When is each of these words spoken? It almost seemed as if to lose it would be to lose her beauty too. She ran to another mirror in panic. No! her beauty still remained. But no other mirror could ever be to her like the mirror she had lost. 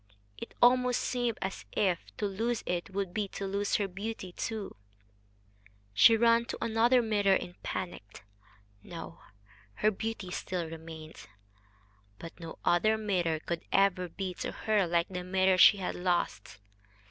It 0.39 0.55
almost 0.63 0.99
seemed 0.99 1.37
as 1.43 1.63
if 1.73 1.99
to 2.17 2.25
lose 2.25 2.63
it 2.65 2.89
would 2.89 3.13
be 3.13 3.27
to 3.27 3.45
lose 3.45 3.75
her 3.75 3.87
beauty 3.87 4.31
too. 4.31 4.75
She 5.93 6.17
ran 6.17 6.45
to 6.45 6.57
another 6.59 7.03
mirror 7.03 7.35
in 7.35 7.53
panic. 7.61 8.25
No! 8.81 9.19
her 9.75 9.91
beauty 9.91 10.31
still 10.31 10.65
remained. 10.67 11.27
But 12.17 12.39
no 12.39 12.57
other 12.65 12.97
mirror 12.97 13.37
could 13.41 13.61
ever 13.71 14.09
be 14.09 14.33
to 14.39 14.51
her 14.51 14.87
like 14.87 15.07
the 15.09 15.23
mirror 15.23 15.59
she 15.59 15.77
had 15.77 15.93
lost. 15.93 16.57